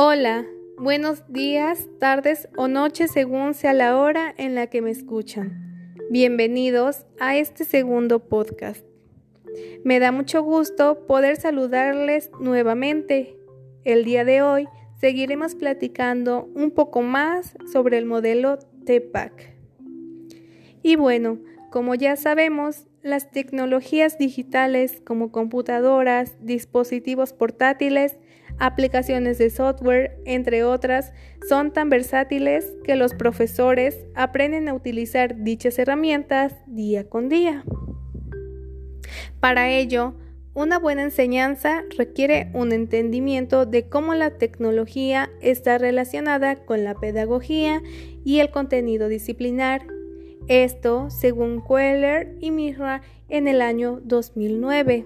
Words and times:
Hola, 0.00 0.46
buenos 0.76 1.24
días, 1.26 1.88
tardes 1.98 2.48
o 2.56 2.68
noches 2.68 3.10
según 3.10 3.52
sea 3.52 3.74
la 3.74 3.96
hora 3.96 4.32
en 4.38 4.54
la 4.54 4.68
que 4.68 4.80
me 4.80 4.92
escuchan. 4.92 5.96
Bienvenidos 6.08 7.04
a 7.18 7.36
este 7.36 7.64
segundo 7.64 8.20
podcast. 8.20 8.86
Me 9.82 9.98
da 9.98 10.12
mucho 10.12 10.44
gusto 10.44 11.04
poder 11.08 11.34
saludarles 11.34 12.30
nuevamente. 12.38 13.36
El 13.82 14.04
día 14.04 14.24
de 14.24 14.40
hoy 14.40 14.68
seguiremos 15.00 15.56
platicando 15.56 16.48
un 16.54 16.70
poco 16.70 17.02
más 17.02 17.56
sobre 17.72 17.98
el 17.98 18.04
modelo 18.04 18.60
TPAC. 18.84 19.56
Y 20.80 20.94
bueno, 20.94 21.40
como 21.72 21.96
ya 21.96 22.14
sabemos, 22.14 22.86
las 23.02 23.32
tecnologías 23.32 24.16
digitales 24.16 25.02
como 25.04 25.32
computadoras, 25.32 26.36
dispositivos 26.40 27.32
portátiles, 27.32 28.16
aplicaciones 28.58 29.38
de 29.38 29.50
software, 29.50 30.18
entre 30.24 30.64
otras, 30.64 31.12
son 31.48 31.72
tan 31.72 31.90
versátiles 31.90 32.72
que 32.84 32.96
los 32.96 33.14
profesores 33.14 33.96
aprenden 34.14 34.68
a 34.68 34.74
utilizar 34.74 35.42
dichas 35.42 35.78
herramientas 35.78 36.54
día 36.66 37.08
con 37.08 37.28
día. 37.28 37.64
Para 39.40 39.70
ello, 39.70 40.14
una 40.54 40.80
buena 40.80 41.04
enseñanza 41.04 41.84
requiere 41.96 42.50
un 42.52 42.72
entendimiento 42.72 43.64
de 43.64 43.88
cómo 43.88 44.14
la 44.14 44.38
tecnología 44.38 45.30
está 45.40 45.78
relacionada 45.78 46.56
con 46.56 46.82
la 46.82 46.94
pedagogía 46.94 47.80
y 48.24 48.40
el 48.40 48.50
contenido 48.50 49.06
disciplinar. 49.06 49.86
Esto 50.48 51.10
según 51.10 51.62
Queller 51.62 52.34
y 52.40 52.50
Mirra 52.50 53.02
en 53.28 53.46
el 53.46 53.62
año 53.62 54.00
2009. 54.02 55.04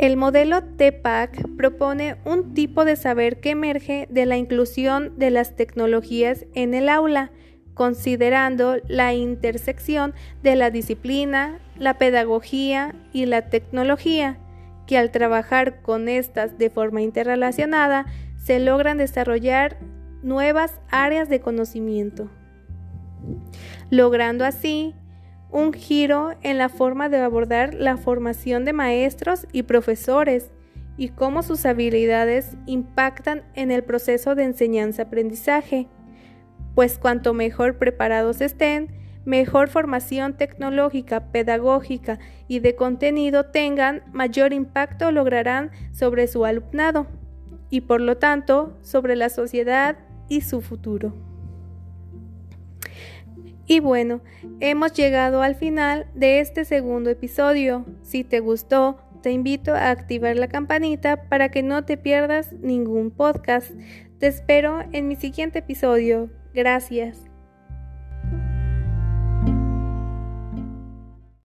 El 0.00 0.16
modelo 0.16 0.62
TPAC 0.62 1.46
propone 1.58 2.16
un 2.24 2.54
tipo 2.54 2.86
de 2.86 2.96
saber 2.96 3.38
que 3.38 3.50
emerge 3.50 4.08
de 4.08 4.24
la 4.24 4.38
inclusión 4.38 5.18
de 5.18 5.30
las 5.30 5.56
tecnologías 5.56 6.46
en 6.54 6.72
el 6.72 6.88
aula, 6.88 7.32
considerando 7.74 8.78
la 8.88 9.12
intersección 9.12 10.14
de 10.42 10.56
la 10.56 10.70
disciplina, 10.70 11.58
la 11.76 11.98
pedagogía 11.98 12.94
y 13.12 13.26
la 13.26 13.50
tecnología, 13.50 14.38
que 14.86 14.96
al 14.96 15.10
trabajar 15.10 15.82
con 15.82 16.08
estas 16.08 16.56
de 16.56 16.70
forma 16.70 17.02
interrelacionada 17.02 18.06
se 18.38 18.58
logran 18.58 18.96
desarrollar 18.96 19.76
nuevas 20.22 20.80
áreas 20.88 21.28
de 21.28 21.40
conocimiento, 21.40 22.30
logrando 23.90 24.46
así 24.46 24.94
un 25.52 25.72
giro 25.72 26.34
en 26.42 26.58
la 26.58 26.68
forma 26.68 27.08
de 27.08 27.18
abordar 27.18 27.74
la 27.74 27.96
formación 27.96 28.64
de 28.64 28.72
maestros 28.72 29.46
y 29.52 29.64
profesores 29.64 30.50
y 30.96 31.08
cómo 31.08 31.42
sus 31.42 31.66
habilidades 31.66 32.56
impactan 32.66 33.42
en 33.54 33.70
el 33.70 33.82
proceso 33.82 34.34
de 34.34 34.44
enseñanza-aprendizaje, 34.44 35.88
pues 36.74 36.98
cuanto 36.98 37.34
mejor 37.34 37.78
preparados 37.78 38.40
estén, 38.40 38.88
mejor 39.24 39.68
formación 39.68 40.36
tecnológica, 40.36 41.32
pedagógica 41.32 42.18
y 42.48 42.60
de 42.60 42.74
contenido 42.74 43.46
tengan, 43.46 44.02
mayor 44.12 44.52
impacto 44.52 45.10
lograrán 45.10 45.70
sobre 45.92 46.26
su 46.26 46.44
alumnado 46.44 47.06
y 47.70 47.82
por 47.82 48.00
lo 48.00 48.18
tanto 48.18 48.76
sobre 48.82 49.16
la 49.16 49.28
sociedad 49.28 49.96
y 50.28 50.42
su 50.42 50.60
futuro. 50.60 51.29
Y 53.70 53.78
bueno, 53.78 54.20
hemos 54.58 54.94
llegado 54.94 55.42
al 55.42 55.54
final 55.54 56.08
de 56.16 56.40
este 56.40 56.64
segundo 56.64 57.08
episodio. 57.08 57.86
Si 58.02 58.24
te 58.24 58.40
gustó, 58.40 58.98
te 59.22 59.30
invito 59.30 59.76
a 59.76 59.90
activar 59.90 60.34
la 60.34 60.48
campanita 60.48 61.28
para 61.28 61.52
que 61.52 61.62
no 61.62 61.84
te 61.84 61.96
pierdas 61.96 62.52
ningún 62.52 63.12
podcast. 63.12 63.70
Te 64.18 64.26
espero 64.26 64.80
en 64.90 65.06
mi 65.06 65.14
siguiente 65.14 65.60
episodio. 65.60 66.30
Gracias. 66.52 67.29